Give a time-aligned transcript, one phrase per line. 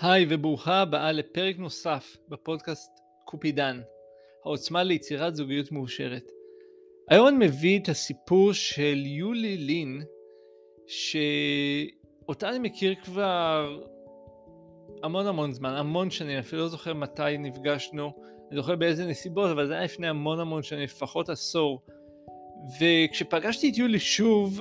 [0.00, 3.80] היי וברוכה הבאה לפרק נוסף בפודקאסט קופידן,
[4.44, 6.30] העוצמה ליצירת זוגיות מאושרת.
[7.08, 10.02] היום אני מביא את הסיפור של יולי לין,
[10.86, 13.80] שאותה אני מכיר כבר
[15.02, 18.12] המון המון זמן, המון שנים, אפילו לא זוכר מתי נפגשנו,
[18.48, 21.82] אני זוכר באיזה נסיבות, אבל זה היה לפני המון המון שנים, לפחות עשור.
[22.80, 24.60] וכשפגשתי את יולי שוב,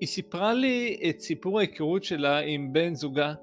[0.00, 3.34] היא סיפרה לי את סיפור ההיכרות שלה עם בן זוגה,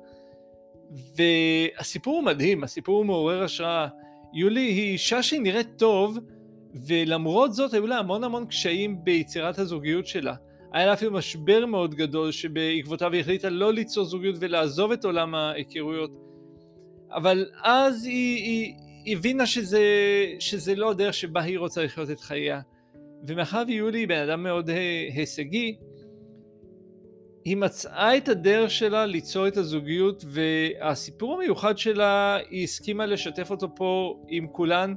[0.92, 3.88] והסיפור הוא מדהים, הסיפור הוא מעורר השראה.
[4.34, 6.20] יולי היא אישה שהיא נראית טוב,
[6.88, 10.36] ולמרות זאת היו לה המון המון קשיים ביצירת הזוגיות שלה.
[10.74, 15.36] היה לה אפילו משבר מאוד גדול שבעקבותיו היא החליטה לא ליצור זוגיות ולעזוב את עולם
[15.36, 16.12] ההיכרויות.
[17.12, 18.74] אבל אז היא, היא,
[19.06, 19.84] היא הבינה שזה,
[20.40, 22.62] שזה לא הדרך שבה היא רוצה לחיות את חייה.
[23.28, 24.70] ומאחר ויולי היא בן אדם מאוד
[25.14, 25.76] הישגי,
[27.46, 33.76] היא מצאה את הדרך שלה ליצור את הזוגיות והסיפור המיוחד שלה היא הסכימה לשתף אותו
[33.76, 34.94] פה עם כולן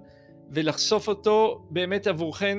[0.50, 2.58] ולחשוף אותו באמת עבורכן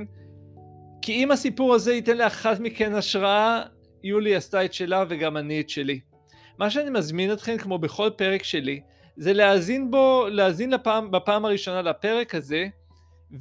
[1.02, 3.64] כי אם הסיפור הזה ייתן לאחת מכן השראה
[4.04, 6.00] יולי עשתה את שלה וגם אני את שלי.
[6.58, 8.82] מה שאני מזמין אתכם כמו בכל פרק שלי
[9.18, 12.68] זה להאזין בו, להאזין לפעם, בפעם הראשונה לפרק הזה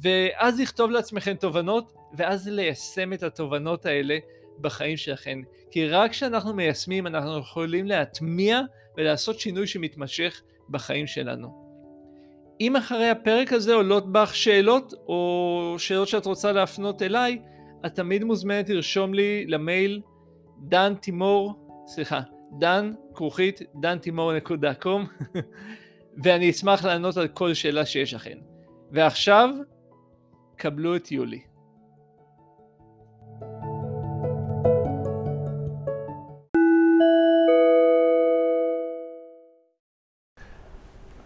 [0.01, 4.17] ואז לכתוב לעצמכם תובנות ואז ליישם את התובנות האלה
[4.61, 5.41] בחיים שלכם.
[5.71, 8.61] כי רק כשאנחנו מיישמים אנחנו יכולים להטמיע
[8.97, 11.69] ולעשות שינוי שמתמשך בחיים שלנו.
[12.61, 17.41] אם אחרי הפרק הזה עולות בך שאלות או שאלות שאת רוצה להפנות אליי,
[17.85, 20.01] את תמיד מוזמנת לרשום לי למייל
[20.59, 21.53] דן תימור,
[21.87, 22.21] סליחה,
[22.59, 25.05] דן כרוכית דן תימור נקודה קום
[26.23, 28.37] ואני אשמח לענות על כל שאלה שיש לכם.
[28.91, 29.49] ועכשיו,
[30.55, 31.48] קבלו את יולי.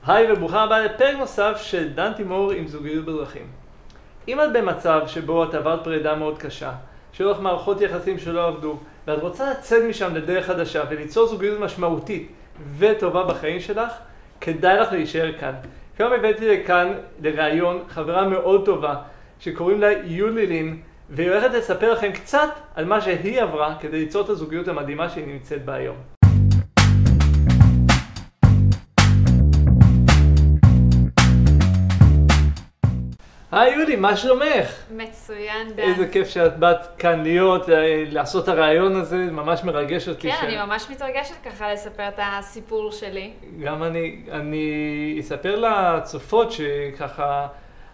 [0.07, 3.47] היי וברוכה הבאה לפרק נוסף של דן תימור עם זוגיות בדרכים.
[4.27, 6.71] אם את במצב שבו את עברת פרידה מאוד קשה,
[7.13, 8.77] שהיו לך מערכות יחסים שלא עבדו,
[9.07, 12.31] ואת רוצה לצאת משם לדרך חדשה וליצור זוגיות משמעותית
[12.77, 13.91] וטובה בחיים שלך,
[14.41, 15.53] כדאי לך להישאר כאן.
[15.97, 18.95] כיום הבאתי לכאן לראיון חברה מאוד טובה
[19.39, 24.21] שקוראים לה יולי לין, והיא הולכת לספר לכם קצת על מה שהיא עברה כדי ליצור
[24.21, 26.12] את הזוגיות המדהימה שהיא נמצאת בה היום.
[33.53, 34.83] היי יולי, מה שלומך?
[34.91, 35.83] מצוין, דן.
[35.83, 40.31] איזה כיף שאת באת כאן להיות, אה, לעשות את הרעיון הזה, ממש מרגש אותי.
[40.31, 40.43] כן, ש...
[40.43, 43.31] אני ממש מתרגשת ככה לספר את הסיפור שלי.
[43.63, 47.47] גם אני, אני אספר לצופות שככה,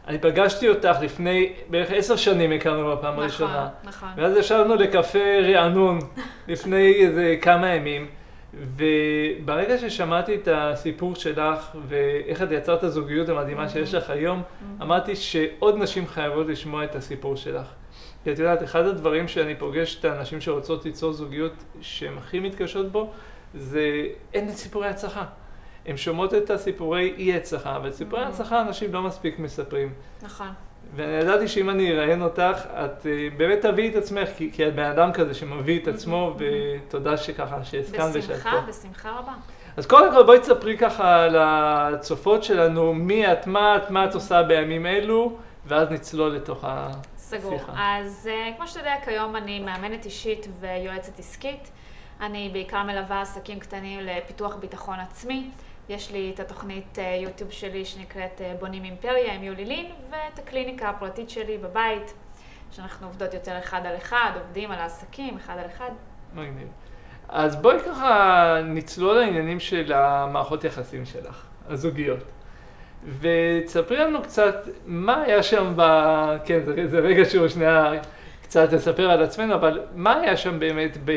[0.07, 3.67] אני פגשתי אותך לפני בערך עשר שנים הכרנו בפעם נכון, הראשונה.
[3.83, 4.09] נכון.
[4.17, 5.99] ואז ישבנו לקפה רענון
[6.47, 8.07] לפני איזה כמה ימים.
[8.53, 13.69] וברגע ששמעתי את הסיפור שלך ואיך את יצרת הזוגיות המדהימה Mm-hmm.
[13.69, 14.41] שיש לך היום,
[14.81, 17.65] אמרתי שעוד נשים חייבות לשמוע את הסיפור שלך.
[18.23, 22.91] כי את יודעת, אחד הדברים שאני פוגש את האנשים שרוצות ליצור זוגיות שהן הכי מתקשות
[22.91, 23.11] בו,
[23.53, 25.25] זה אין את סיפורי הצלחה.
[25.85, 28.27] הן שומעות את הסיפורי אי הצלחה, אבל סיפורי Mm-hmm.
[28.27, 29.93] הצלחה אנשים לא מספיק מספרים.
[30.21, 30.47] נכון.
[30.95, 34.75] ואני ידעתי שאם אני אראיין אותך, את uh, באמת תביאי את עצמך, כי, כי את
[34.75, 38.71] בן אדם כזה שמביא את עצמו, ותודה שככה, שהסכמת ושאת בשמחה, פה.
[38.71, 39.33] בשמחה רבה.
[39.77, 44.43] אז קודם כל בואי תספרי ככה לצופות שלנו, מי את, מה את, מה את עושה
[44.43, 46.99] בימים אלו, ואז נצלול לתוך השיחה.
[47.17, 47.59] סגור.
[47.77, 51.71] אז uh, כמו שאתה יודע, כיום אני מאמנת אישית ויועצת עסקית.
[52.21, 55.49] אני בעיקר מלווה עסקים קטנים לפיתוח ביטחון עצמי.
[55.89, 60.39] יש לי את התוכנית uh, יוטיוב שלי שנקראת uh, בונים אימפריה עם יולי לין, ואת
[60.39, 62.13] הקליניקה הפרטית שלי בבית,
[62.71, 65.89] שאנחנו עובדות יותר אחד על אחד, עובדים על העסקים אחד על אחד.
[66.33, 66.67] מגניב.
[67.29, 72.23] אז בואי ככה נצלול לעניינים של המערכות יחסים שלך, הזוגיות.
[73.19, 75.81] ותספרי לנו קצת מה היה שם ב...
[76.45, 77.91] כן, זה, זה רגע שהוא שנייה
[78.43, 81.11] קצת לספר על עצמנו, אבל מה היה שם באמת ב...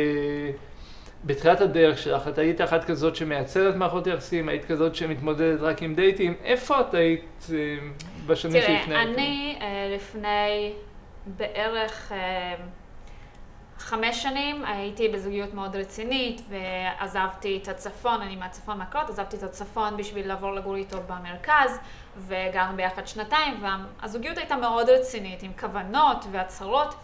[1.24, 2.28] בתחילת הדרך שלך?
[2.28, 6.94] את היית אחת כזאת שמייצרת מערכות יחסים, היית כזאת שמתמודדת רק עם דייטים, איפה את
[6.94, 7.56] היית אה,
[8.26, 8.84] בשנים שלפני?
[8.86, 10.72] תראה, אני אה, לפני
[11.26, 12.54] בערך אה,
[13.78, 19.96] חמש שנים הייתי בזוגיות מאוד רצינית ועזבתי את הצפון, אני מהצפון מהקלות, עזבתי את הצפון
[19.96, 21.78] בשביל לעבור לגור איתו במרכז
[22.18, 26.94] וגרנו ביחד שנתיים והזוגיות הייתה מאוד רצינית עם כוונות והצהרות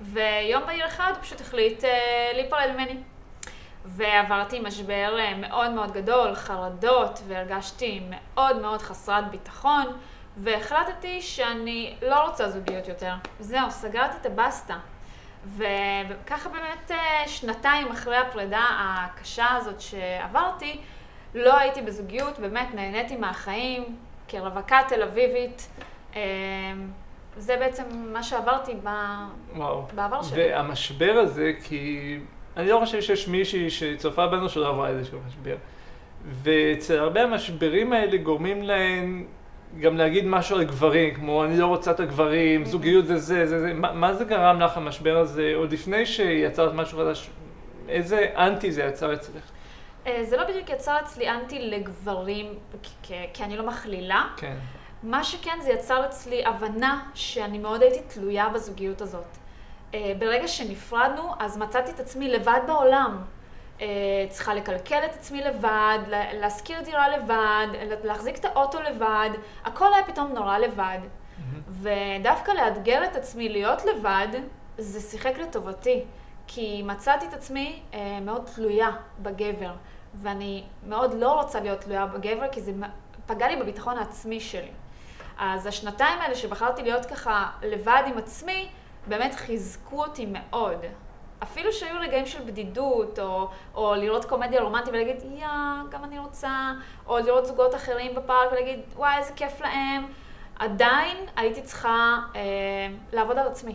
[0.00, 1.90] ויום בהיר אחד הוא פשוט החליט אה,
[2.34, 2.96] להיפרד ממני.
[3.84, 9.86] ועברתי משבר אה, מאוד מאוד גדול, חרדות, והרגשתי מאוד מאוד חסרת ביטחון,
[10.36, 13.12] והחלטתי שאני לא רוצה זוגיות יותר.
[13.40, 14.76] זהו, סגרתי את הבסטה.
[15.56, 20.80] וככה באמת אה, שנתיים אחרי הפרידה הקשה הזאת שעברתי,
[21.34, 23.96] לא הייתי בזוגיות, באמת נהניתי מהחיים,
[24.28, 25.68] כרווקה תל אביבית.
[26.16, 26.20] אה,
[27.36, 28.88] זה בעצם מה שעברתי ב...
[29.56, 29.82] וואו.
[29.94, 30.52] בעבר שלי.
[30.52, 32.18] והמשבר הזה, כי
[32.56, 35.56] אני לא חושב שיש מישהי שצופה בנו שלא עברה איזשהו משבר.
[36.42, 39.24] ואצל הרבה המשברים האלה גורמים להן
[39.80, 43.60] גם להגיד משהו על גברים, כמו אני לא רוצה את הגברים, זוגיות זה זה, זה
[43.60, 43.74] זה.
[43.74, 47.30] מה, מה זה גרם לך המשבר הזה, עוד לפני שיצרת משהו חדש?
[47.88, 49.42] איזה אנטי זה יצר אצלך?
[50.06, 52.54] אה, זה לא בדיוק יצר אצלי אנטי לגברים,
[53.02, 54.24] כי, כי אני לא מכלילה.
[54.36, 54.56] כן.
[55.02, 59.38] מה שכן, זה יצר אצלי הבנה שאני מאוד הייתי תלויה בזוגיות הזאת.
[59.94, 63.22] אה, ברגע שנפרדנו, אז מצאתי את עצמי לבד בעולם.
[63.80, 63.86] אה,
[64.28, 67.66] צריכה לקלקל את עצמי לבד, לה- להשכיר דירה לבד,
[68.04, 69.30] להחזיק את האוטו לבד,
[69.64, 70.98] הכל היה פתאום נורא לבד.
[71.68, 74.28] ודווקא לאתגר את עצמי להיות לבד,
[74.78, 76.04] זה שיחק לטובתי.
[76.46, 79.72] כי מצאתי את עצמי אה, מאוד תלויה בגבר,
[80.14, 82.72] ואני מאוד לא רוצה להיות תלויה בגבר, כי זה
[83.26, 84.70] פגע לי בביטחון העצמי שלי.
[85.38, 88.68] אז השנתיים האלה שבחרתי להיות ככה לבד עם עצמי,
[89.08, 90.84] באמת חיזקו אותי מאוד.
[91.42, 95.46] אפילו שהיו רגעים של בדידות, או, או לראות קומדיה רומנטית ולהגיד, יא,
[95.90, 96.72] גם אני רוצה,
[97.06, 100.06] או לראות זוגות אחרים בפארק ולהגיד, וואי, איזה כיף להם,
[100.58, 102.40] עדיין הייתי צריכה אה,
[103.12, 103.74] לעבוד על עצמי.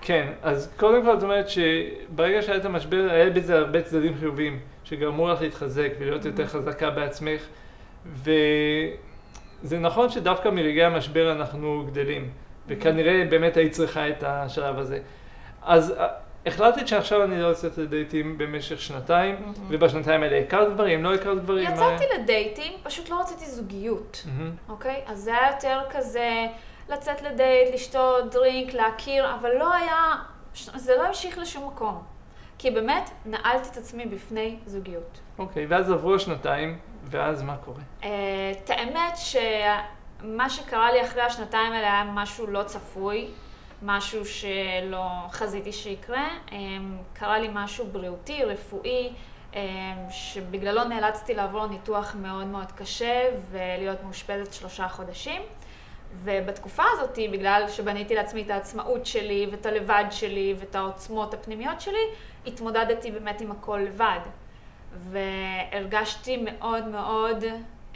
[0.00, 4.60] כן, אז קודם כל את אומרת שברגע שהיה את המשבר, היה בזה הרבה צדדים חיוביים,
[4.84, 7.42] שגרמו לך להתחזק ולהיות יותר חזקה בעצמך,
[8.06, 12.30] וזה נכון שדווקא מרגעי המשבר אנחנו גדלים,
[12.66, 14.98] וכנראה באמת היית צריכה את השלב הזה.
[15.62, 16.06] אז אה,
[16.46, 21.72] החלטת שעכשיו אני לא יוצאת לדייטים במשך שנתיים, ובשנתיים האלה הכרת גברים, לא הכרת גברים?
[21.72, 24.26] יצאתי לדייטים, פשוט לא רציתי זוגיות.
[24.68, 25.00] אוקיי?
[25.06, 26.46] אז זה היה יותר כזה
[26.88, 30.14] לצאת לדייט, לשתות דרינק, להכיר, אבל לא היה,
[30.54, 32.02] זה לא המשיך לשום מקום.
[32.58, 35.20] כי באמת, נעלתי את עצמי בפני זוגיות.
[35.38, 37.80] אוקיי, ואז עברו השנתיים, ואז מה קורה?
[38.04, 38.08] אה,
[38.64, 39.16] את האמת
[40.22, 43.28] שמה שקרה לי אחרי השנתיים האלה היה משהו לא צפוי,
[43.82, 46.28] משהו שלא חזיתי שיקרה.
[46.52, 46.58] אה,
[47.12, 49.12] קרה לי משהו בריאותי, רפואי,
[49.54, 49.60] אה,
[50.10, 55.42] שבגללו נאלצתי לעבור ניתוח מאוד מאוד קשה ולהיות מאושפזת שלושה חודשים.
[56.14, 62.04] ובתקופה הזאת, בגלל שבניתי לעצמי את העצמאות שלי ואת הלבד שלי ואת העוצמות הפנימיות שלי,
[62.46, 64.20] התמודדתי באמת עם הכל לבד.
[65.10, 67.44] והרגשתי מאוד מאוד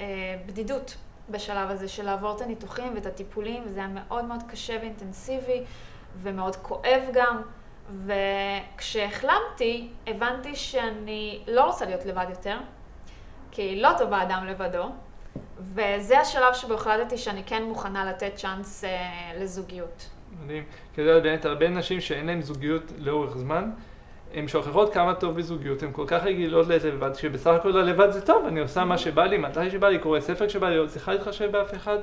[0.00, 0.04] אה,
[0.46, 0.96] בדידות
[1.30, 5.64] בשלב הזה של לעבור את הניתוחים ואת הטיפולים, וזה היה מאוד מאוד קשה ואינטנסיבי
[6.22, 7.42] ומאוד כואב גם.
[8.76, 12.58] וכשהחלמתי, הבנתי שאני לא רוצה להיות לבד יותר,
[13.50, 14.84] כי לא טוב האדם לבדו,
[15.74, 18.90] וזה השלב שבו החלטתי שאני כן מוכנה לתת צ'אנס אה,
[19.38, 20.10] לזוגיות.
[20.42, 20.64] מדהים.
[20.94, 23.70] כי יודע, באמת, הרבה נשים שאין להן זוגיות לאורך זמן,
[24.34, 28.20] הן שוכחות כמה טוב בזוגיות, הן כל כך רגילות להיות לבד, שבסך הכל הלבד זה
[28.20, 31.12] טוב, אני עושה מה שבא לי, מתי שבא לי, קורא ספר כשבא לי, לא צריכה
[31.12, 31.98] להתחשב באף אחד.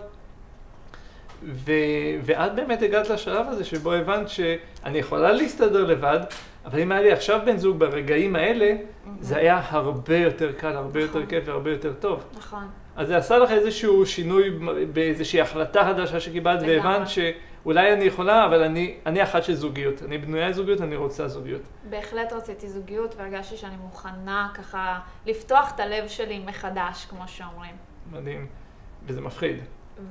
[2.23, 6.19] ואת באמת הגעת לשלב הזה שבו הבנת שאני יכולה להסתדר לבד,
[6.65, 8.75] אבל אם היה לי עכשיו בן זוג ברגעים האלה,
[9.19, 11.25] זה היה הרבה יותר קל, הרבה יותר נכון.
[11.25, 12.23] כיף והרבה יותר טוב.
[12.37, 12.67] נכון.
[12.95, 14.49] אז זה עשה לך איזשהו שינוי
[14.93, 16.61] באיזושהי החלטה חדשה שקיבלת.
[16.61, 20.03] והבנת שאולי אני יכולה, אבל אני, אני אחת של זוגיות.
[20.03, 21.61] אני בנויה לזוגיות, אני רוצה זוגיות.
[21.89, 27.75] בהחלט רציתי זוגיות והרגשתי שאני מוכנה ככה לפתוח את הלב שלי מחדש, כמו שאומרים.
[28.11, 28.47] מדהים.
[29.05, 29.57] וזה מפחיד.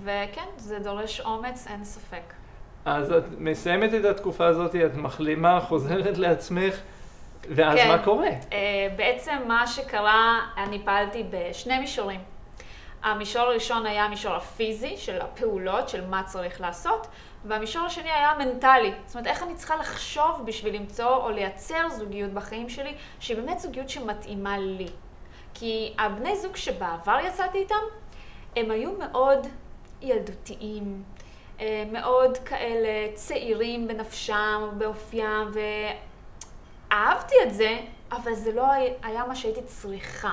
[0.05, 2.33] וכן, זה דורש אומץ, אין ספק.
[2.85, 6.77] אז את מסיימת את התקופה הזאת, את מחלימה, חוזרת לעצמך,
[7.49, 7.89] ואז כן.
[7.89, 8.29] מה קורה?
[8.53, 12.21] אה, בעצם מה שקרה, אני פעלתי בשני מישורים.
[13.03, 17.07] המישור הראשון היה המישור הפיזי של הפעולות, של מה צריך לעשות,
[17.45, 18.93] והמישור השני היה המנטלי.
[19.07, 23.59] זאת אומרת, איך אני צריכה לחשוב בשביל למצוא או לייצר זוגיות בחיים שלי, שהיא באמת
[23.59, 24.89] זוגיות שמתאימה לי.
[25.55, 27.75] כי הבני זוג שבעבר יצאתי איתם,
[28.57, 29.47] הם היו מאוד
[30.03, 31.03] ילדותיים,
[31.93, 35.49] מאוד כאלה צעירים בנפשם, באופיים,
[36.91, 37.79] ואהבתי את זה,
[38.13, 38.67] אבל זה לא
[39.03, 40.33] היה- מה שהייתי צריכה.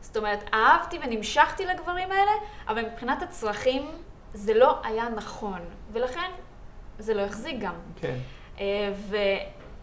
[0.00, 2.30] זאת אומרת, אהבתי ונמשכתי לגברים האלה,
[2.68, 3.90] אבל מבחינת הצרכים
[4.34, 5.60] זה לא היה נכון,
[5.92, 6.30] ולכן
[6.98, 7.74] זה לא החזיק גם.
[8.00, 8.16] כן.
[8.60, 8.92] אה,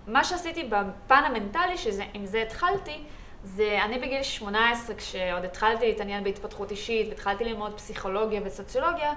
[0.07, 3.03] ומה שעשיתי בפן המנטלי, שעם זה התחלתי,
[3.43, 9.13] זה אני בגיל 18, כשעוד התחלתי להתעניין בהתפתחות אישית, והתחלתי ללמוד פסיכולוגיה וסוציולוגיה, אה,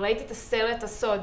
[0.00, 1.20] ראיתי את הסרט הסוד.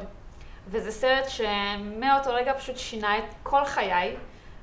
[0.68, 4.16] וזה סרט שמאותו רגע פשוט שינה את כל חיי,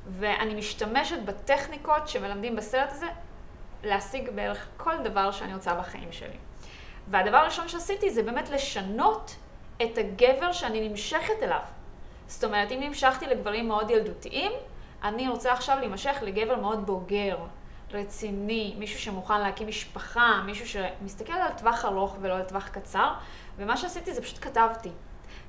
[0.06, 3.06] ואני משתמשת בטכניקות שמלמדים בסרט הזה
[3.84, 6.36] להשיג בערך כל דבר שאני רוצה בחיים שלי.
[7.08, 9.36] והדבר הראשון שעשיתי זה באמת לשנות
[9.82, 11.60] את הגבר שאני נמשכת אליו.
[12.26, 14.52] זאת אומרת, אם נמשכתי לגברים מאוד ילדותיים,
[15.02, 17.36] אני רוצה עכשיו להימשך לגבר מאוד בוגר,
[17.92, 23.12] רציני, מישהו שמוכן להקים משפחה, מישהו שמסתכל על טווח ארוך ולא על טווח קצר,
[23.60, 24.90] ומה שעשיתי זה פשוט כתבתי.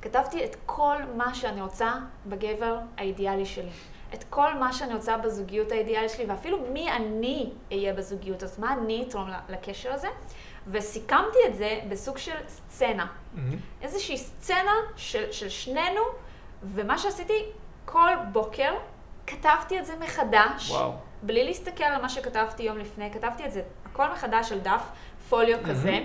[0.02, 1.94] כתבתי את כל מה שאני רוצה
[2.26, 3.70] בגבר האידיאלי שלי.
[4.14, 8.74] את כל מה שאני רוצה בזוגיות האידיאלית שלי, ואפילו מי אני אהיה בזוגיות הזאת, מה
[8.74, 10.08] אני אתרום לקשר הזה.
[10.68, 13.06] וסיכמתי את זה בסוג של סצנה.
[13.06, 13.40] Mm-hmm.
[13.82, 16.02] איזושהי סצנה של, של שנינו,
[16.64, 17.46] ומה שעשיתי,
[17.86, 18.74] כל בוקר
[19.28, 20.92] כתבתי את זה מחדש, וואו.
[21.24, 24.84] בלי להסתכל על מה שכתבתי יום לפני, כתבתי את זה הכל מחדש על דף
[25.30, 25.70] פוליו mm-hmm.
[25.70, 26.00] כזה,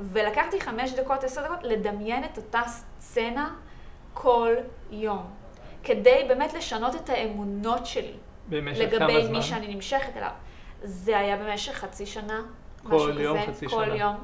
[0.00, 3.54] ולקחתי חמש דקות, עשר דקות, לדמיין את אותה סצנה
[4.14, 4.54] כל
[4.90, 5.30] יום.
[5.84, 8.14] כדי באמת לשנות את האמונות שלי.
[8.48, 9.08] במשך כמה זמן?
[9.08, 10.30] לגבי מי שאני נמשכת אליו.
[10.82, 12.42] זה היה במשך חצי שנה,
[12.88, 13.96] כל יום, כזה, חצי כל שנה.
[13.96, 14.16] יום.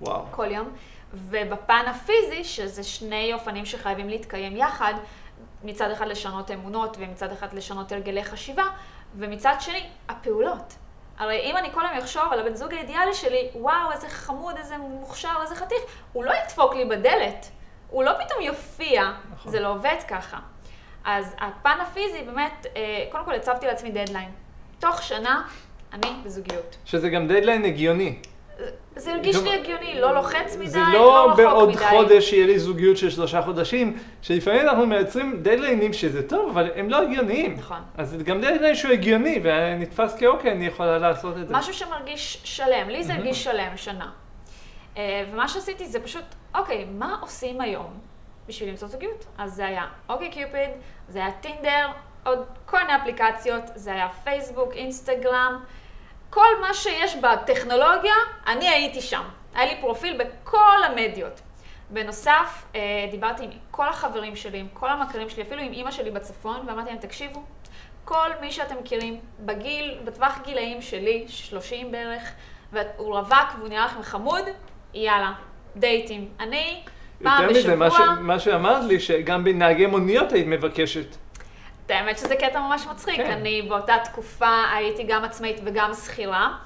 [0.00, 0.24] וואו.
[0.30, 0.68] כל יום.
[1.14, 4.94] ובפן הפיזי, שזה שני אופנים שחייבים להתקיים יחד,
[5.64, 8.64] מצד אחד לשנות אמונות ומצד אחד לשנות הרגלי חשיבה,
[9.16, 10.74] ומצד שני, הפעולות.
[11.18, 14.76] הרי אם אני כל היום אחשוב על הבן זוג האידיאלי שלי, וואו, איזה חמוד, איזה
[14.78, 15.80] מוכשר, איזה חתיך,
[16.12, 17.50] הוא לא ידפוק לי בדלת.
[17.90, 19.02] הוא לא פתאום יופיע,
[19.32, 19.52] נכון.
[19.52, 20.38] זה לא עובד ככה.
[21.04, 24.30] אז הפן הפיזי, באמת, אה, קודם כל הצבתי לעצמי דדליין.
[24.78, 25.42] תוך שנה,
[25.92, 26.76] אני בזוגיות.
[26.84, 28.18] שזה גם דדליין הגיוני.
[28.96, 31.36] זה הרגיש לי הגיוני, לא לוחץ מדי, לא, לא רחוק מדי.
[31.36, 36.28] זה לא בעוד חודש שיהיה לי זוגיות של שלושה חודשים, שלפעמים אנחנו מייצרים דדליינים שזה
[36.28, 37.54] טוב, אבל הם לא הגיוניים.
[37.54, 37.80] נכון.
[37.98, 41.54] אז זה גם דדליין שהוא הגיוני, ונתפס כאוקיי, אני יכולה לעשות את זה.
[41.54, 44.10] משהו שמרגיש שלם, לי זה הרגיש שלם שנה.
[44.96, 47.98] אה, ומה שעשיתי זה פשוט, אוקיי, מה עושים היום
[48.48, 49.24] בשביל למצוא זוגיות?
[49.38, 50.70] אז זה היה אוקיי קיופיד,
[51.08, 51.88] זה היה טינדר,
[52.24, 55.60] עוד כל מיני אפליקציות, זה היה פייסבוק, אינסטגרם.
[56.34, 58.14] כל מה שיש בטכנולוגיה,
[58.46, 59.22] אני הייתי שם.
[59.54, 61.40] היה לי פרופיל בכל המדיות.
[61.90, 66.10] בנוסף, אה, דיברתי עם כל החברים שלי, עם כל המכרים שלי, אפילו עם אימא שלי
[66.10, 67.42] בצפון, ואמרתי להם, תקשיבו,
[68.04, 72.32] כל מי שאתם מכירים, בגיל, בטווח גילאים שלי, 30 בערך,
[72.72, 74.44] והוא רווק והוא נראה לכם חמוד,
[74.94, 75.32] יאללה,
[75.76, 76.28] דייטים.
[76.40, 76.82] אני,
[77.22, 77.58] פעם בשבוע...
[77.58, 77.94] יותר מזה, מה, ש...
[78.20, 81.16] מה שאמרת לי, שגם בנהגי מוניות היית מבקשת.
[81.86, 83.16] את האמת שזה קטע ממש מצחיק.
[83.16, 83.30] כן.
[83.30, 86.56] אני באותה תקופה הייתי גם עצמאית וגם שכירה,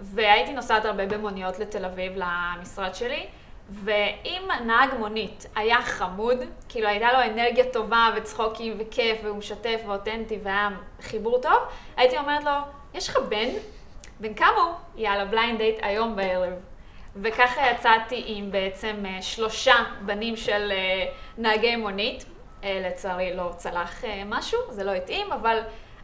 [0.00, 3.26] והייתי נוסעת הרבה במוניות לתל אביב למשרד שלי,
[3.70, 10.38] ואם נהג מונית היה חמוד, כאילו הייתה לו אנרגיה טובה וצחוקים וכיף, והוא משתף ואותנטי
[10.42, 10.68] והיה
[11.00, 11.58] חיבור טוב,
[11.96, 12.52] הייתי אומרת לו,
[12.94, 13.48] יש לך בן?
[14.20, 14.74] בן כמה הוא?
[14.96, 16.52] יאללה, blind date היום בערב.
[17.22, 21.06] וככה יצאתי עם בעצם אה, שלושה בנים של אה,
[21.38, 22.24] נהגי מונית.
[22.66, 25.58] אה, לצערי לא צלח אה, משהו, זה לא התאים, אבל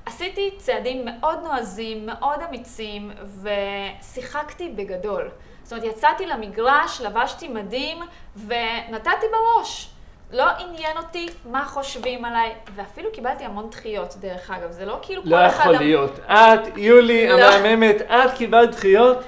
[0.06, 3.10] עשיתי צעדים מאוד נועזים, מאוד אמיצים,
[3.42, 5.30] ושיחקתי בגדול.
[5.62, 7.98] זאת אומרת, יצאתי למגרש, לבשתי מדים,
[8.46, 9.88] ונתתי בראש.
[10.32, 14.70] לא עניין אותי מה חושבים עליי, ואפילו קיבלתי המון דחיות, דרך אגב.
[14.70, 15.66] זה לא כאילו לא כל אחד...
[15.66, 16.18] לא יכול להיות.
[16.26, 17.34] את, יולי, לא.
[17.34, 19.18] המהממת, את קיבלת דחיות?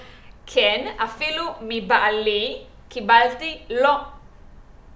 [0.47, 3.97] כן, אפילו מבעלי קיבלתי לא.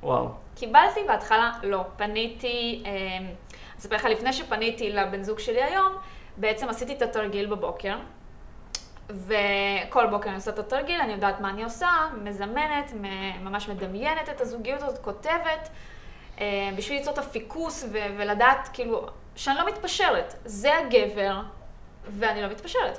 [0.03, 0.29] וואו.
[0.59, 1.85] קיבלתי בהתחלה לא.
[1.97, 3.27] פניתי, אמ,
[3.79, 5.93] אספר לך, לפני שפניתי לבן זוג שלי היום,
[6.37, 7.97] בעצם עשיתי את התרגיל בבוקר,
[9.11, 11.89] וכל בוקר אני עושה את התרגיל, אני יודעת מה אני עושה,
[12.23, 12.93] מזמנת,
[13.41, 15.69] ממש מדמיינת את הזוגיות הזאת, כותבת,
[16.41, 20.35] אה, בשביל ליצור את הפיקוס ולדעת, כאילו, שאני לא מתפשרת.
[20.45, 21.41] זה הגבר,
[22.05, 22.99] ואני לא מתפשרת.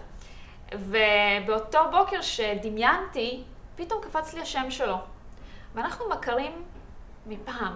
[0.74, 3.44] ובאותו בוקר שדמיינתי,
[3.76, 4.96] פתאום קפץ לי השם שלו.
[5.76, 6.52] ואנחנו מכרים
[7.30, 7.74] מפעם,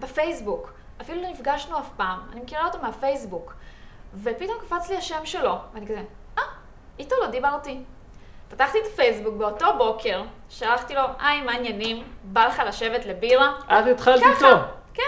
[0.00, 0.72] בפייסבוק.
[1.00, 3.54] אפילו לא נפגשנו אף פעם, אני מכירה אותו מהפייסבוק.
[4.14, 6.02] ופתאום קפץ לי השם שלו, ואני כזה,
[6.38, 6.42] אה,
[6.98, 7.80] איתו לא דיברתי.
[8.48, 12.12] פתחתי את הפייסבוק באותו בוקר, שלחתי לו, היי, מה העניינים?
[12.24, 13.58] בא לך לשבת לבירה?
[13.64, 14.56] את התחלת איתו.
[14.94, 15.02] כן.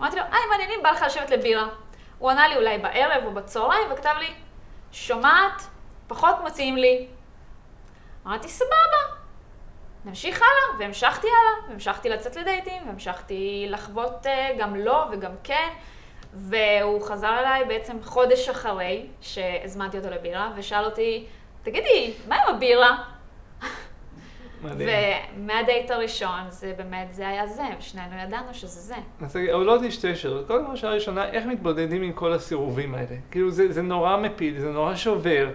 [0.00, 0.82] אמרתי לו, היי, מה העניינים?
[0.82, 1.68] בא לך לשבת לבירה.
[2.18, 4.34] הוא ענה לי אולי בערב או בצהריים, וכתב לי,
[4.92, 5.62] שומעת,
[6.06, 7.08] פחות מציעים לי.
[8.26, 9.13] אמרתי, סבבה.
[10.04, 15.68] נמשיך הלאה, והמשכתי הלאה, והמשכתי לצאת לדייטים, והמשכתי לחוות uh, גם לא וגם כן,
[16.34, 21.24] והוא חזר אליי בעצם חודש אחרי שהזמנתי אותו לבירה, ושאל אותי,
[21.62, 22.96] תגידי, מה עם הבירה?
[24.62, 28.94] ומהדייט הראשון, זה באמת, זה היה זה, ושנינו ידענו שזה זה.
[29.20, 30.46] אז עולות לי שתי שאלות.
[30.46, 33.16] קודם כל, שאלה ראשונה, איך מתמודדים עם כל הסירובים האלה?
[33.30, 35.48] כאילו, זה, זה נורא מפיל, זה נורא שובר.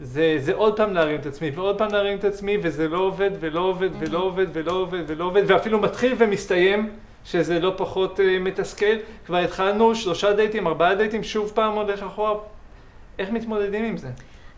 [0.00, 3.30] זה, זה עוד פעם להרים את עצמי, ועוד פעם להרים את עצמי, וזה לא עובד,
[3.40, 6.90] ולא עובד, ולא עובד, ולא עובד, ולא עובד, ואפילו מתחיל ומסתיים,
[7.24, 8.96] שזה לא פחות uh, מתסכל.
[9.26, 12.34] כבר התחלנו שלושה דייטים, ארבעה דייטים, שוב פעם הולך אחורה.
[13.18, 14.08] איך מתמודדים עם זה?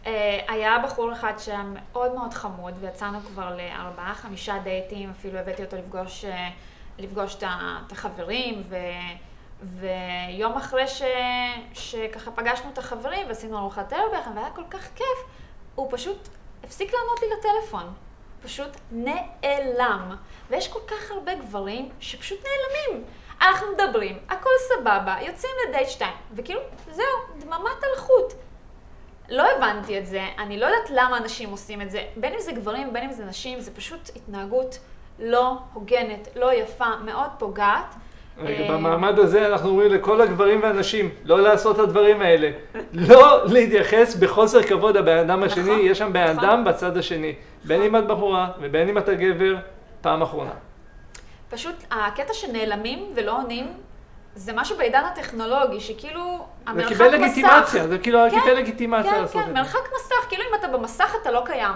[0.04, 0.08] Uh,
[0.48, 5.76] היה בחור אחד שהיה מאוד מאוד חמוד, ויצאנו כבר לארבעה, חמישה דייטים, אפילו הבאתי אותו
[5.76, 8.76] לפגוש, uh, לפגוש את החברים, ו...
[9.62, 11.02] ויום אחרי ש...
[11.72, 15.18] שככה פגשנו את החברים ועשינו ארוחת ערב ביחד, והיה כל כך כיף,
[15.74, 16.28] הוא פשוט
[16.64, 17.94] הפסיק לענות לי לטלפון.
[18.42, 20.16] פשוט נעלם.
[20.50, 23.04] ויש כל כך הרבה גברים שפשוט נעלמים.
[23.42, 27.04] אנחנו מדברים, הכל סבבה, יוצאים לדייט שתיים, וכאילו, זהו,
[27.38, 28.32] דממת אלחוט.
[29.28, 32.52] לא הבנתי את זה, אני לא יודעת למה אנשים עושים את זה, בין אם זה
[32.52, 34.78] גברים, בין אם זה נשים, זה פשוט התנהגות
[35.18, 37.94] לא הוגנת, לא יפה, מאוד פוגעת.
[38.46, 42.50] אה, במעמד הזה אנחנו אומרים לכל הגברים והנשים, לא לעשות את הדברים האלה.
[42.92, 46.44] לא להתייחס בחוסר כבוד לבן אדם השני, נכון, יש שם בן נכון.
[46.44, 47.34] אדם בצד השני.
[47.64, 49.56] בין אם את בחורה ובין אם אתה גבר,
[50.00, 50.50] פעם אחרונה.
[51.50, 53.72] פשוט הקטע שנעלמים ולא עונים,
[54.34, 56.98] זה משהו בעידן הטכנולוגי, שכאילו המרחק מסך...
[56.98, 59.52] זה קיבל לגיטימציה, זה כאילו כן, קיבל לגיטימציה כן, לעשות כן, את זה.
[59.52, 61.74] כן, כן, מרחק מסך, כאילו אם אתה במסך אתה לא קיים.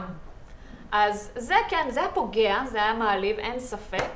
[0.93, 4.09] אז זה כן, זה היה פוגע, זה היה מעליב, אין ספק,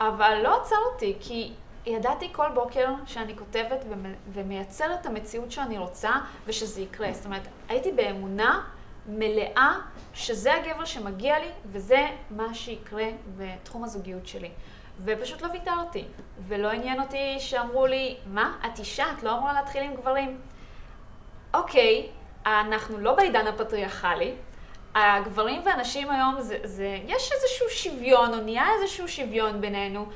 [0.00, 1.52] אבל לא עצר אותי, כי
[1.88, 3.84] ידעתי כל בוקר שאני כותבת
[4.32, 6.10] ומייצרת את המציאות שאני רוצה
[6.46, 7.12] ושזה יקרה.
[7.12, 8.64] זאת אומרת, הייתי באמונה
[9.06, 9.78] מלאה
[10.14, 14.50] שזה הגבר שמגיע לי וזה מה שיקרה בתחום הזוגיות שלי.
[15.04, 16.04] ופשוט לא ויתרתי.
[16.48, 20.40] ולא עניין אותי שאמרו לי, מה, את אישה, את לא אמורה להתחיל עם גברים.
[21.54, 22.08] אוקיי,
[22.46, 24.34] אנחנו לא בעידן הפטריארכלי.
[24.94, 30.06] הגברים והנשים היום, זה, זה, יש איזשהו שוויון, או נהיה איזשהו שוויון בינינו.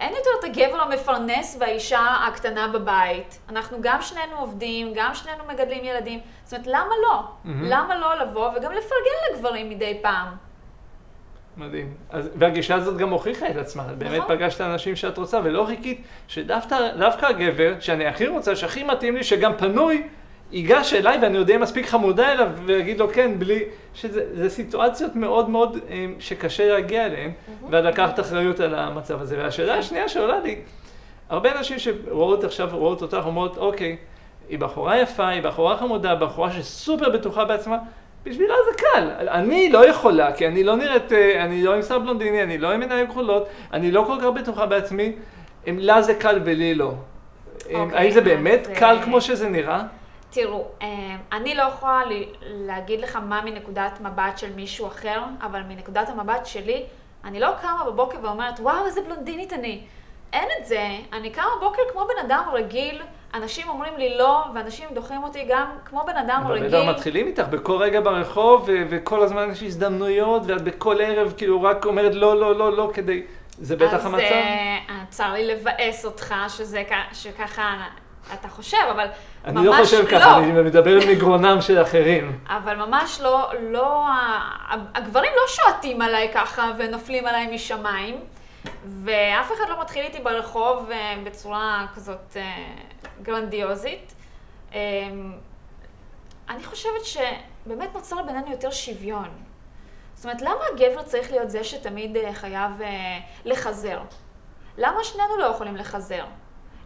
[0.00, 3.38] אין יותר את הגבר המפרנס והאישה הקטנה בבית.
[3.48, 6.20] אנחנו גם שנינו עובדים, גם שנינו מגדלים ילדים.
[6.44, 7.18] זאת אומרת, למה לא?
[7.18, 7.48] Mm-hmm.
[7.62, 10.28] למה לא לבוא וגם לפרגן לגברים מדי פעם?
[11.56, 11.94] מדהים.
[12.10, 13.82] אז, והגישה הזאת גם הוכיחה את עצמה.
[13.82, 13.98] נכון.
[13.98, 19.24] באמת פגשת אנשים שאת רוצה, ולא חיכית שדווקא הגבר, שאני הכי רוצה, שהכי מתאים לי,
[19.24, 20.08] שגם פנוי,
[20.52, 23.64] ייגש אליי ואני יודע מספיק חמודה אליו ויגיד לו כן, בלי...
[23.96, 27.30] שזה סיטואציות מאוד מאוד אה, שקשה להגיע אליהן,
[27.70, 29.38] ולקחת אחריות על המצב הזה.
[29.38, 30.56] והשאלה השנייה שעולה לי,
[31.28, 33.96] הרבה אנשים שרואות עכשיו, רואות אותך, אומרות, אוקיי,
[34.48, 37.78] היא בחורה יפה, היא בחורה חמודה, בחורה שסופר בטוחה בעצמה,
[38.24, 39.10] בשבילה זה קל.
[39.28, 42.72] אני לא יכולה, כי אני לא נראית, אה, אני לא עם שר בלונדיני, אני לא
[42.72, 45.12] עם עיניים כחולות, אני לא כל כך בטוחה בעצמי,
[45.68, 46.92] אם לה זה קל ולי לא.
[47.74, 49.82] אוקיי, האם זה באמת קל כמו שזה נראה?
[50.30, 50.88] תראו, אה,
[51.32, 52.02] אני לא יכולה
[52.42, 56.84] להגיד לך מה מנקודת מבט של מישהו אחר, אבל מנקודת המבט שלי,
[57.24, 59.80] אני לא קמה בבוקר ואומרת, וואו, איזה בלונדינית אני.
[60.32, 60.88] אין את זה.
[61.12, 63.02] אני קמה בבוקר כמו בן אדם רגיל,
[63.34, 66.76] אנשים אומרים לי לא, ואנשים דוחים אותי גם כמו בן אדם אבל רגיל.
[66.76, 71.86] אבל מתחילים איתך בכל רגע ברחוב, וכל הזמן יש הזדמנויות, ואת בכל ערב כאילו רק
[71.86, 73.22] אומרת לא, לא, לא, לא, כדי...
[73.58, 74.24] זה בטח אז, המצב?
[74.24, 77.76] אז uh, צר לי לבאס אותך שזה, שככה
[78.34, 79.06] אתה חושב, אבל
[79.44, 80.10] אני לא חושב לא.
[80.10, 82.38] ככה, אני מדבר מגרונם של אחרים.
[82.46, 84.06] אבל ממש לא, לא,
[84.94, 88.20] הגברים לא שועטים עליי ככה ונופלים עליי משמיים,
[89.04, 92.42] ואף אחד לא מתחיל איתי ברחוב אה, בצורה כזאת אה,
[93.22, 94.14] גרנדיוזית.
[94.74, 94.80] אה,
[96.48, 99.28] אני חושבת שבאמת נוצר בינינו יותר שוויון.
[100.14, 102.70] זאת אומרת, למה הגבר צריך להיות זה שתמיד חייב
[103.44, 104.00] לחזר?
[104.78, 106.24] למה שנינו לא יכולים לחזר?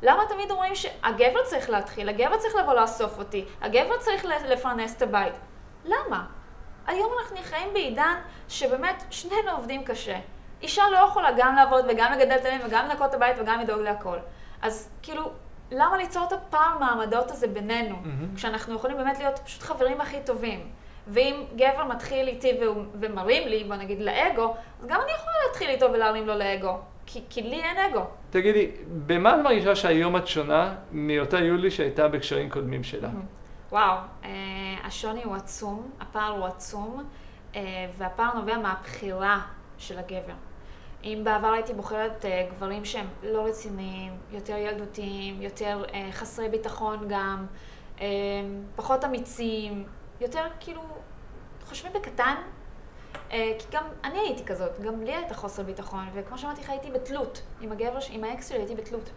[0.02, 5.02] למה תמיד אומרים שהגבר צריך להתחיל, הגבר צריך לבוא לאסוף אותי, הגבר צריך לפרנס את
[5.02, 5.34] הבית?
[5.84, 6.26] למה?
[6.86, 8.14] היום אנחנו חיים בעידן
[8.48, 10.16] שבאמת שנינו עובדים קשה.
[10.62, 13.80] אישה לא יכולה גם לעבוד וגם לגדל את הילדים וגם לנקות את הבית וגם לדאוג
[13.80, 14.18] להכל.
[14.62, 15.30] אז כאילו,
[15.70, 18.36] למה ליצור את הפער מעמדות הזה בינינו, mm-hmm.
[18.36, 20.70] כשאנחנו יכולים באמת להיות פשוט חברים הכי טובים?
[21.06, 22.60] ואם גבר מתחיל איתי
[22.94, 26.78] ומרים לי, בוא נגיד לאגו, אז גם אני יכולה להתחיל איתו ולהרים לו לאגו.
[27.12, 28.04] כי, כי לי אין אגו.
[28.30, 28.70] תגידי,
[29.06, 33.08] במה את מרגישה שהיום את שונה מאותה יולי שהייתה בקשרים קודמים שלה?
[33.72, 34.30] וואו, אה,
[34.84, 37.04] השוני הוא עצום, הפער הוא עצום,
[37.54, 37.60] אה,
[37.98, 39.40] והפער נובע מהבחירה
[39.78, 40.34] של הגבר.
[41.04, 47.08] אם בעבר הייתי בוחרת אה, גברים שהם לא רציניים, יותר ילדותיים, יותר אה, חסרי ביטחון
[47.08, 47.46] גם,
[48.00, 48.06] אה,
[48.76, 49.84] פחות אמיצים,
[50.20, 50.82] יותר כאילו
[51.64, 52.34] חושבים בקטן,
[53.30, 57.42] כי גם אני הייתי כזאת, גם לי הייתה חוסר ביטחון, וכמו שאמרתי לך, הייתי בתלות.
[57.60, 59.10] עם הגבר, עם האקס שלי הייתי בתלות.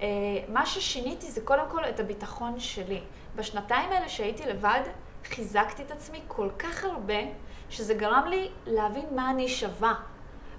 [0.00, 0.06] אה,
[0.48, 3.00] מה ששיניתי זה קודם כל את הביטחון שלי.
[3.36, 4.80] בשנתיים האלה שהייתי לבד,
[5.24, 7.18] חיזקתי את עצמי כל כך הרבה,
[7.70, 9.94] שזה גרם לי להבין מה אני שווה.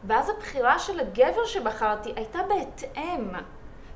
[0.03, 3.29] ואז הבחירה של הגבר שבחרתי הייתה בהתאם.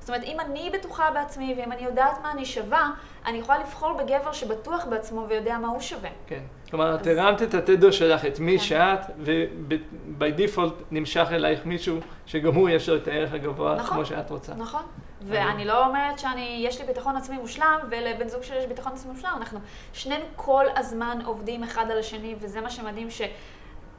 [0.05, 2.91] זאת אומרת, אם אני בטוחה בעצמי ואם אני יודעת מה אני שווה,
[3.25, 6.09] אני יכולה לבחור בגבר שבטוח בעצמו ויודע מה הוא שווה.
[6.27, 6.39] כן.
[6.69, 8.63] כלומר, את הרמת את התדר שלך, את מי כן.
[8.63, 14.05] שאת, ובי דיפולט נמשך אלייך מישהו שגם הוא יש לו את הערך הגבוה נכון, כמו
[14.05, 14.53] שאת רוצה.
[14.53, 14.81] נכון.
[15.21, 19.11] ואני לא אומרת שאני, יש לי ביטחון עצמי מושלם, ולבן זוג שלי יש ביטחון עצמי
[19.11, 19.33] מושלם.
[19.37, 19.59] אנחנו
[19.93, 23.21] שנינו כל הזמן עובדים אחד על השני, וזה מה שמדהים ש...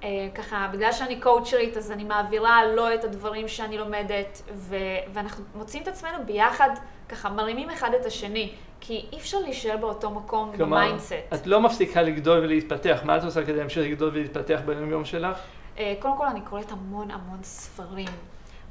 [0.06, 4.76] אה, ככה, בגלל שאני קואוצ'רית, אז אני מעבירה לו את הדברים שאני לומדת, ו-
[5.12, 6.70] ואנחנו מוצאים את עצמנו ביחד,
[7.08, 11.12] ככה מרימים אחד את השני, כי אי אפשר להישאר באותו מקום כלומר, ב mindset.
[11.34, 15.38] את לא מפסיקה לגדול ולהתפתח, מה את עושה כדי להמשיך לגדול ולהתפתח ביום יום שלך?
[15.78, 18.08] אה, קודם כל, אני קוראת המון המון ספרים.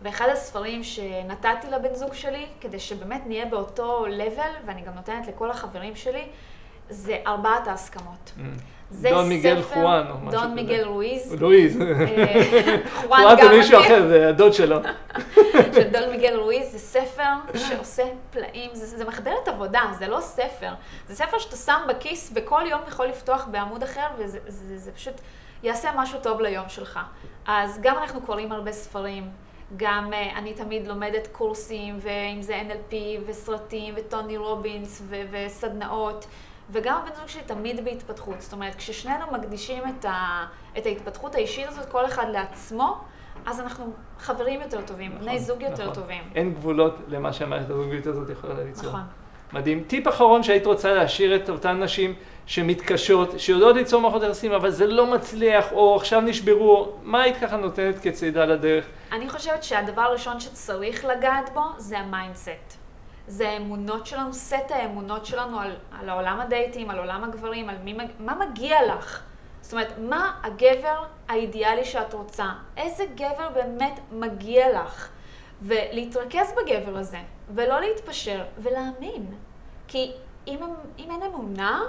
[0.01, 5.51] ואחד הספרים שנתתי לבן זוג שלי, כדי שבאמת נהיה באותו level, ואני גם נותנת לכל
[5.51, 6.23] החברים שלי,
[6.89, 8.31] זה ארבעת ההסכמות.
[8.37, 8.41] Mm.
[8.91, 10.55] זה דון מיגל חואן או משהו דון כזה.
[10.55, 11.33] מיגל לואיז.
[11.41, 11.81] לואיז.
[11.81, 13.79] אה, חואן זה מישהו.
[13.79, 14.77] אחר, זה הדוד שלו.
[15.75, 20.73] של דון מיגל לואיז, זה ספר שעושה פלאים, זה, זה מחברת עבודה, זה לא ספר.
[21.07, 25.13] זה ספר שאתה שם בכיס וכל יום יכול לפתוח בעמוד אחר, וזה זה, זה פשוט
[25.63, 26.99] יעשה משהו טוב ליום שלך.
[27.47, 29.29] אז גם אנחנו קוראים הרבה ספרים,
[29.77, 32.95] גם uh, אני תמיד לומדת קורסים, ואם זה NLP
[33.25, 36.25] וסרטים וטוני רובינס ו- וסדנאות.
[36.69, 38.41] וגם הבן זוג שלי תמיד בהתפתחות.
[38.41, 40.45] זאת אומרת, כששנינו מקדישים את, ה,
[40.77, 42.97] את ההתפתחות האישית הזאת, כל אחד לעצמו,
[43.45, 45.95] אז אנחנו חברים יותר טובים, נכון, בני זוג יותר נכון.
[45.95, 46.23] טובים.
[46.35, 48.89] אין גבולות למה שהמערכת הזוגית הזאת יכולה ליצור.
[48.89, 49.01] נכון.
[49.53, 49.83] מדהים.
[49.87, 52.13] טיפ אחרון שהיית רוצה להשאיר את אותן נשים
[52.45, 57.57] שמתקשות, שיודעות ליצור מערכות יחסים, אבל זה לא מצליח, או עכשיו נשברו, מה היית ככה
[57.57, 58.85] נותנת כצידה לדרך?
[59.11, 62.84] אני חושבת שהדבר הראשון שצריך לגעת בו זה ה mindset.
[63.27, 67.97] זה האמונות שלנו, סט האמונות שלנו על, על העולם הדייטים, על עולם הגברים, על מי,
[68.19, 69.23] מה מגיע לך.
[69.61, 72.45] זאת אומרת, מה הגבר האידיאלי שאת רוצה?
[72.77, 75.09] איזה גבר באמת מגיע לך?
[75.61, 77.17] ולהתרכז בגבר הזה,
[77.55, 79.25] ולא להתפשר, ולהאמין.
[79.87, 80.11] כי
[80.47, 80.59] אם,
[80.99, 81.81] אם אין אמונה,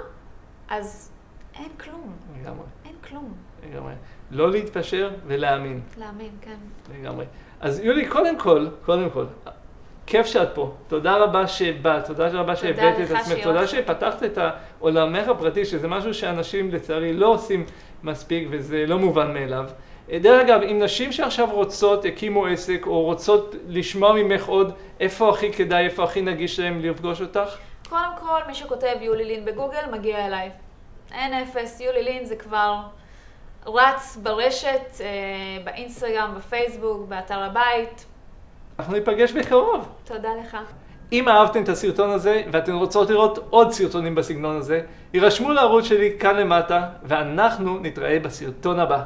[0.69, 1.11] אז
[1.55, 2.15] אין כלום.
[2.41, 3.33] לגמרי, אין כלום.
[3.63, 3.93] לגמרי.
[4.31, 6.57] לא להתפשר ולהאמין, להאמין, כן.
[6.99, 7.25] לגמרי.
[7.59, 9.25] אז יולי, קודם כל, קודם כל,
[10.07, 10.71] כיף שאת פה.
[10.87, 13.67] תודה רבה שבאת, תודה רבה שהבאת את עצמך, תודה.
[13.67, 14.37] שפתחת את
[14.79, 17.65] עולמך הפרטי, שזה משהו שאנשים לצערי לא עושים
[18.03, 19.65] מספיק וזה לא מובן מאליו.
[20.09, 25.53] דרך אגב, אם נשים שעכשיו רוצות, הקימו עסק, או רוצות לשמוע ממך עוד, איפה הכי
[25.53, 27.57] כדאי, איפה הכי נגיש להם לפגוש אותך?
[27.89, 30.49] קודם כל, מי שכותב יולי לין בגוגל, מגיע אליי.
[31.13, 32.75] אין אפס, יולי לין זה כבר
[33.65, 35.07] רץ ברשת, אה,
[35.63, 38.05] באינסטגרם, בפייסבוק, באתר הבית.
[38.79, 39.87] אנחנו ניפגש בקרוב.
[40.03, 40.57] תודה לך.
[41.11, 44.81] אם אהבתם את הסרטון הזה ואתן רוצות לראות עוד סרטונים בסגנון הזה,
[45.13, 49.03] הירשמו לערוץ שלי כאן למטה, ואנחנו נתראה בסרטון הבא.